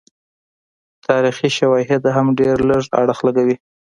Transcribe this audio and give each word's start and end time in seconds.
تاریخي 1.07 1.49
شواهد 1.57 2.03
هم 2.15 2.27
ډېر 2.39 2.57
لږ 2.69 2.83
اړخ 3.01 3.19
لګوي. 3.27 3.55